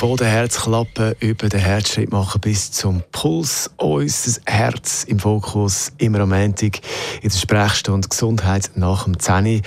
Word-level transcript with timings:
Von 0.00 0.16
der 0.16 0.28
Herzklappe 0.28 1.14
über 1.20 1.50
den 1.50 1.60
Herzschritt 1.60 2.10
machen 2.10 2.40
bis 2.40 2.72
zum 2.72 3.02
Puls. 3.12 3.70
Unser 3.76 4.40
Herz 4.46 5.04
im 5.04 5.18
Fokus, 5.18 5.92
immer 5.98 6.20
am 6.20 6.30
Montag 6.30 6.80
in 7.20 7.28
der 7.28 7.36
Sprechstunde 7.36 8.08
Gesundheit 8.08 8.70
nach 8.76 9.04
dem 9.04 9.18
10. 9.18 9.60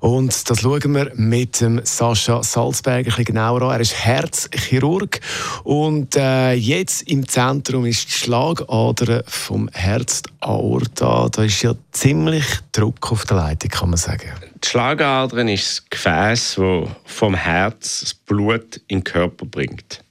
Und 0.00 0.50
das 0.50 0.60
schauen 0.60 0.92
wir 0.92 1.12
mit 1.14 1.60
dem 1.60 1.80
Sascha 1.84 2.42
Salzberger 2.42 2.98
ein 2.98 3.04
bisschen 3.04 3.26
genauer 3.26 3.62
an. 3.62 3.74
Er 3.74 3.80
ist 3.80 3.94
Herzchirurg 3.94 5.20
und 5.62 6.16
äh, 6.16 6.54
jetzt 6.54 7.02
im 7.02 7.28
Zentrum 7.28 7.86
ist 7.86 8.08
die 8.08 8.12
Schlagader 8.12 9.22
vom 9.28 9.68
Herz 9.72 10.22
Aorta. 10.46 11.28
Da 11.30 11.42
ist 11.42 11.62
ja 11.62 11.74
ziemlich 11.92 12.44
Druck 12.72 13.10
auf 13.10 13.24
der 13.26 13.38
Leitung, 13.38 13.70
kann 13.70 13.90
man 13.90 13.96
sagen. 13.96 14.30
Die 14.62 14.68
Schlagadern 14.68 15.48
ist 15.48 15.68
das 15.68 15.90
Gefäß, 15.90 16.54
das 16.56 16.88
vom 17.04 17.34
Herz 17.34 18.00
das 18.00 18.14
Blut 18.14 18.80
in 18.86 18.98
den 18.98 19.04
Körper 19.04 19.44
bringt. 19.44 20.02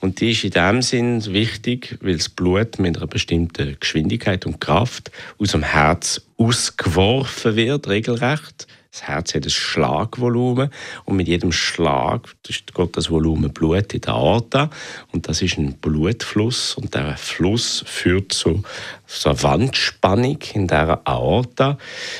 Und 0.00 0.20
die 0.20 0.30
ist 0.32 0.44
in 0.44 0.50
dem 0.52 0.82
Sinn 0.82 1.24
wichtig, 1.26 1.98
weil 2.00 2.16
das 2.16 2.28
Blut 2.28 2.78
mit 2.78 2.96
einer 2.96 3.06
bestimmten 3.06 3.76
Geschwindigkeit 3.78 4.46
und 4.46 4.60
Kraft 4.60 5.10
aus 5.38 5.52
dem 5.52 5.62
Herz 5.62 6.22
ausgeworfen 6.38 7.56
wird, 7.56 7.88
regelrecht. 7.88 8.66
Das 8.96 9.08
Herz 9.08 9.34
hat 9.34 9.44
ein 9.44 9.50
Schlagvolumen 9.50 10.70
und 11.04 11.16
mit 11.16 11.28
jedem 11.28 11.52
Schlag 11.52 12.34
geht 12.42 12.96
das 12.96 13.10
Volumen 13.10 13.52
Blut 13.52 13.92
in 13.92 14.00
die 14.00 14.08
Aorta 14.08 14.70
und 15.12 15.28
das 15.28 15.42
ist 15.42 15.58
ein 15.58 15.74
Blutfluss 15.74 16.76
und 16.76 16.94
der 16.94 17.18
Fluss 17.18 17.84
führt 17.86 18.32
zu 18.32 18.62
so 19.06 19.28
einer 19.28 19.42
Wandspannung 19.42 20.38
in 20.54 20.66
der 20.66 21.02
Aorta, 21.04 21.76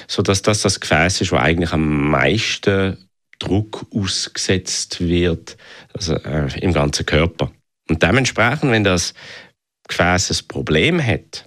sodass 0.07 0.43
das 0.43 0.61
das 0.61 0.79
Gefäß 0.79 1.23
ist, 1.23 1.33
wo 1.33 1.37
eigentlich 1.37 1.73
am 1.73 2.11
meisten 2.11 3.09
Druck 3.39 3.87
ausgesetzt 3.95 5.01
wird 5.01 5.57
also, 5.95 6.13
äh, 6.17 6.61
im 6.61 6.75
ganzen 6.75 7.07
Körper. 7.07 7.51
Und 7.89 8.03
dementsprechend, 8.03 8.71
wenn 8.71 8.85
das 8.85 9.15
Gefäß 9.89 10.31
ein 10.31 10.49
Problem 10.49 11.03
hat, 11.03 11.47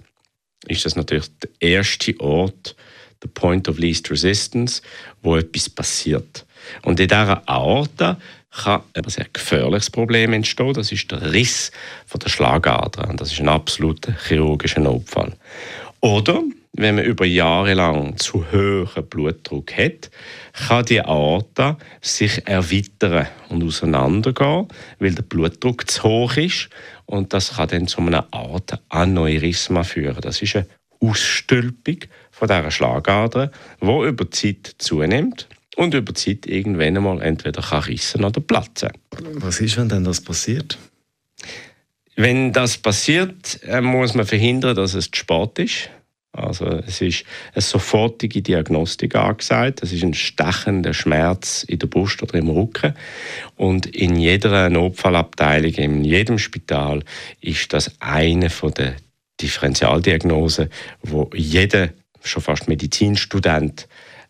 ist 0.66 0.84
das 0.84 0.96
natürlich 0.96 1.28
der 1.38 1.50
erste 1.60 2.18
Ort, 2.18 2.74
the 3.22 3.28
point 3.28 3.68
of 3.68 3.78
least 3.78 4.10
resistance, 4.10 4.82
wo 5.22 5.36
etwas 5.36 5.68
passiert. 5.68 6.46
Und 6.82 7.00
in 7.00 7.08
dieser 7.08 7.42
Aorta 7.48 8.18
kann 8.50 8.82
ein 8.94 9.08
sehr 9.08 9.26
gefährliches 9.32 9.90
Problem 9.90 10.32
entstehen. 10.32 10.74
Das 10.74 10.92
ist 10.92 11.10
der 11.10 11.32
Riss 11.32 11.70
von 12.06 12.18
der 12.20 12.28
Schlagader. 12.28 13.08
Und 13.08 13.20
das 13.20 13.32
ist 13.32 13.40
ein 13.40 13.48
absoluter 13.48 14.12
chirurgischer 14.26 14.80
Notfall. 14.80 15.32
Oder 16.00 16.42
wenn 16.72 16.94
man 16.96 17.04
über 17.04 17.26
Jahre 17.26 17.74
lang 17.74 18.16
zu 18.16 18.44
hohen 18.52 19.08
Blutdruck 19.08 19.76
hat, 19.76 20.10
kann 20.52 20.84
die 20.84 21.00
Aorta 21.00 21.76
sich 22.00 22.46
erweitern 22.46 23.26
und 23.48 23.64
auseinandergehen, 23.64 24.68
weil 24.98 25.14
der 25.14 25.22
Blutdruck 25.22 25.90
zu 25.90 26.02
hoch 26.04 26.36
ist. 26.36 26.70
Und 27.06 27.32
das 27.32 27.56
kann 27.56 27.68
dann 27.68 27.86
zu 27.88 28.00
einer 28.00 28.26
Art 28.32 28.80
Aneurysma 28.88 29.82
führen. 29.82 30.20
Das 30.20 30.40
ist 30.42 30.56
eine 30.56 30.66
Ausstülpung 31.00 31.98
von 32.30 32.48
dieser 32.48 32.70
Schlagader, 32.70 33.50
die 33.80 33.86
über 33.86 34.24
die 34.24 34.30
Zeit 34.30 34.74
zunimmt 34.78 35.48
und 35.76 35.94
über 35.94 36.12
die 36.12 36.20
Zeit 36.20 36.46
irgendwann 36.46 36.96
einmal 36.96 37.22
entweder 37.22 37.62
kann 37.62 37.82
rissen 37.82 38.24
oder 38.24 38.40
platzen. 38.40 38.90
Was 39.34 39.60
ist, 39.60 39.76
wenn 39.76 39.88
denn 39.88 40.04
das 40.04 40.20
passiert? 40.20 40.78
Wenn 42.16 42.52
das 42.52 42.76
passiert, 42.76 43.60
äh, 43.62 43.80
muss 43.80 44.14
man 44.14 44.26
verhindern, 44.26 44.76
dass 44.76 44.94
es 44.94 45.10
zu 45.10 45.20
spät 45.20 45.58
ist. 45.58 45.90
Also 46.32 46.66
es 46.66 47.00
ist 47.00 47.24
eine 47.54 47.62
sofortige 47.62 48.40
Diagnostik 48.40 49.16
angesagt. 49.16 49.82
Es 49.82 49.92
ist 49.92 50.04
ein 50.04 50.14
stechender 50.14 50.94
Schmerz 50.94 51.64
in 51.64 51.78
der 51.80 51.88
Brust 51.88 52.22
oder 52.22 52.34
im 52.34 52.48
Rücken. 52.48 52.94
Und 53.56 53.86
in 53.86 54.16
jeder 54.16 54.70
Notfallabteilung, 54.70 55.72
in 55.72 56.04
jedem 56.04 56.38
Spital 56.38 57.02
ist 57.40 57.72
das 57.72 57.96
eine 58.00 58.48
von 58.48 58.72
der 58.74 58.94
Differentialdiagnosen, 59.40 60.68
wo 61.02 61.30
jeder, 61.34 61.90
schon 62.22 62.42
fast 62.42 62.68
Medizinstudent, 62.68 63.88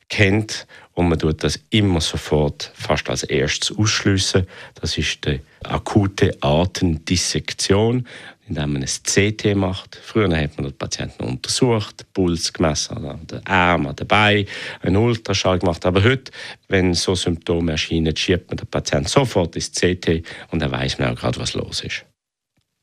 kennt 0.09 0.67
und 0.93 1.09
man 1.09 1.19
tut 1.19 1.43
das 1.43 1.59
immer 1.71 2.01
sofort 2.01 2.71
fast 2.75 3.09
als 3.09 3.23
erstes 3.23 3.77
ausschliessen. 3.77 4.47
Das 4.75 4.99
ist 4.99 5.25
die 5.25 5.41
akute 5.65 6.37
Artendissektion, 6.43 8.07
indem 8.49 8.73
man 8.75 8.83
ein 8.83 8.89
CT 8.89 9.55
macht. 9.55 9.97
Früher 10.03 10.37
hat 10.37 10.57
man 10.57 10.67
den 10.67 10.77
Patienten 10.77 11.25
untersucht, 11.25 12.05
Puls 12.13 12.53
gemessen, 12.53 13.05
an 13.07 13.27
den 13.27 13.47
Arm, 13.47 13.87
an 13.87 13.97
den 13.97 14.09
Beinen, 14.09 14.47
einen 14.83 14.97
Ultraschall 14.97 15.61
gemacht. 15.61 15.87
Aber 15.87 16.03
heute, 16.03 16.33
wenn 16.69 16.93
so 16.93 17.15
Symptome 17.15 17.73
erscheinen, 17.73 18.15
schiebt 18.17 18.49
man 18.49 18.57
den 18.57 18.67
Patienten 18.67 19.09
sofort 19.09 19.55
ins 19.55 19.71
CT 19.71 20.23
und 20.51 20.61
dann 20.61 20.73
weiß 20.73 20.99
man 20.99 21.13
auch 21.13 21.21
gerade, 21.21 21.39
was 21.39 21.55
los 21.55 21.83
ist. 21.83 22.05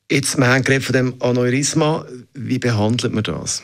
Jetzt, 0.09 0.37
wir 0.37 0.47
haben 0.47 0.63
gerade 0.63 0.81
von 0.81 0.93
dem 0.93 1.21
Aneurysma. 1.21 2.05
Wie 2.33 2.59
behandelt 2.59 3.13
man 3.13 3.23
das? 3.23 3.63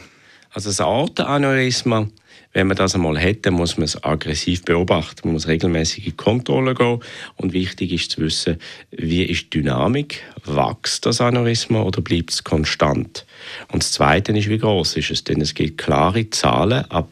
Also 0.51 0.69
das 0.69 0.81
Aortenaneurysma 0.81 2.07
wenn 2.53 2.67
man 2.67 2.77
das 2.77 2.95
einmal 2.95 3.33
dann 3.35 3.53
muss 3.53 3.77
man 3.77 3.85
es 3.85 4.03
aggressiv 4.03 4.63
beobachten. 4.63 5.27
Man 5.27 5.33
muss 5.33 5.47
regelmäßig 5.47 6.05
in 6.05 6.17
Kontrolle 6.17 6.75
gehen. 6.75 6.99
Und 7.35 7.53
wichtig 7.53 7.91
ist 7.91 8.11
zu 8.11 8.21
wissen, 8.21 8.57
wie 8.91 9.23
ist 9.23 9.45
die 9.45 9.61
Dynamik? 9.61 10.23
Wächst 10.45 11.05
das 11.05 11.19
Aneurysma 11.19 11.81
oder 11.81 12.01
bleibt 12.01 12.31
es 12.31 12.43
konstant? 12.43 13.25
Und 13.71 13.83
das 13.83 13.91
Zweite 13.91 14.31
ist, 14.37 14.49
wie 14.49 14.59
groß 14.59 14.97
ist 14.97 15.11
es? 15.11 15.23
Denn 15.23 15.41
es 15.41 15.53
gibt 15.53 15.79
klare 15.79 16.29
Zahlen, 16.29 16.85
ab 16.91 17.09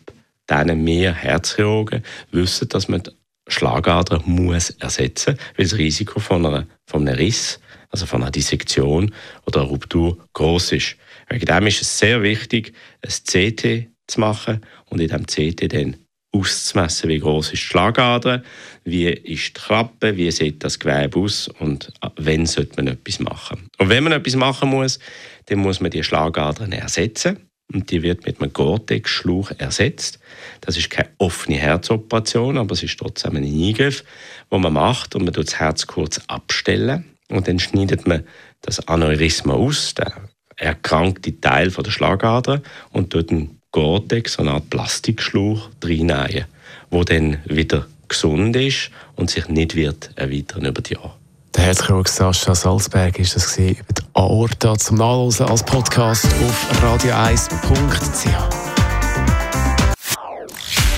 denen 0.49 0.83
mehr 0.83 1.13
Herzchirurgen 1.13 2.03
wissen, 2.31 2.69
dass 2.69 2.87
man 2.87 3.03
die 3.03 3.11
Schlagader 3.47 4.21
muss 4.25 4.69
ersetzen 4.69 5.35
muss, 5.35 5.57
weil 5.57 5.65
das 5.65 5.77
Risiko 5.77 6.19
von, 6.19 6.45
einer, 6.45 6.67
von 6.85 7.07
einem 7.07 7.17
Riss, 7.17 7.59
also 7.91 8.05
von 8.05 8.21
einer 8.21 8.31
Dissektion 8.31 9.13
oder 9.45 9.61
einer 9.61 9.69
Ruptur 9.69 10.17
groß 10.33 10.71
ist. 10.73 10.95
Wegen 11.29 11.45
dem 11.45 11.67
ist 11.67 11.81
es 11.81 11.99
sehr 11.99 12.23
wichtig, 12.23 12.73
ein 13.01 13.09
CT 13.09 13.89
zu 14.07 14.19
machen 14.19 14.61
und 14.89 14.99
in 14.99 15.07
diesem 15.07 15.25
CT 15.25 15.73
dann 15.73 15.97
auszumessen, 16.33 17.09
wie 17.09 17.19
groß 17.19 17.47
ist 17.47 17.61
die 17.61 17.67
Schlagader, 17.67 18.41
wie 18.85 19.07
ist 19.07 19.49
die 19.49 19.53
Klappe, 19.53 20.15
wie 20.15 20.31
sieht 20.31 20.63
das 20.63 20.79
Gewebe 20.79 21.19
aus? 21.19 21.49
Und 21.59 21.91
wenn 22.15 22.45
sollte 22.45 22.77
man 22.77 22.87
etwas 22.87 23.19
machen. 23.19 23.69
Und 23.77 23.89
wenn 23.89 24.03
man 24.03 24.13
etwas 24.13 24.35
machen 24.35 24.69
muss, 24.69 24.99
dann 25.47 25.59
muss 25.59 25.81
man 25.81 25.91
die 25.91 26.03
Schlagadern 26.03 26.71
ersetzen. 26.71 27.47
Und 27.73 27.89
die 27.89 28.03
wird 28.03 28.25
mit 28.25 28.41
einem 28.41 28.51
Gore-Tex-Schlauch 28.51 29.51
ersetzt. 29.57 30.19
Das 30.59 30.75
ist 30.75 30.89
keine 30.89 31.09
offene 31.19 31.57
Herzoperation, 31.57 32.57
aber 32.57 32.73
es 32.73 32.83
ist 32.83 32.99
trotzdem 32.99 33.37
ein 33.37 33.45
Eingriff, 33.45 34.03
wo 34.49 34.57
man 34.57 34.73
macht. 34.73 35.15
Und 35.15 35.23
man 35.23 35.33
tut 35.33 35.47
das 35.47 35.59
Herz 35.59 35.87
kurz 35.87 36.19
abstellen 36.27 37.10
und 37.31 37.47
dann 37.47 37.59
schneidet 37.59 38.07
man 38.07 38.23
das 38.61 38.87
Aneurysma 38.87 39.53
aus, 39.53 39.93
der 39.95 40.13
erkrankte 40.55 41.39
Teil 41.39 41.71
von 41.71 41.83
der 41.83 41.91
Schlagader 41.91 42.61
und 42.91 43.11
tut 43.11 43.31
einen 43.31 43.59
Gore-Tex, 43.71 44.33
so 44.33 44.41
eine 44.41 44.51
Art 44.51 44.69
Plastikschlauch, 44.69 45.69
reinnehmen, 45.83 46.45
der 46.91 47.05
dann 47.05 47.37
wieder 47.45 47.87
gesund 48.07 48.55
ist 48.55 48.91
und 49.15 49.29
sich 49.29 49.47
nicht 49.47 49.75
wird 49.75 50.11
erweitern 50.15 50.65
über 50.65 50.81
die 50.81 50.93
Jahre. 50.93 51.13
Der 51.55 51.63
Herzchirurg 51.65 52.07
Sascha 52.07 52.55
Salzberg 52.55 53.19
ist 53.19 53.35
das 53.35 53.57
über 53.57 53.73
die 53.73 54.03
Aorta 54.13 54.77
zum 54.77 54.97
Nachlesen 54.97 55.47
als 55.47 55.63
Podcast 55.63 56.25
auf 56.25 56.83
radio1.ch. 56.83 58.27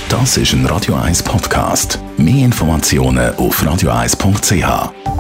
Das 0.09 0.37
ist 0.37 0.53
ein 0.53 0.65
Radio 0.67 0.93
1 0.95 1.23
Podcast. 1.23 1.97
Mehr 2.17 2.45
Informationen 2.45 3.35
auf 3.35 3.63
radio1.ch. 3.63 5.12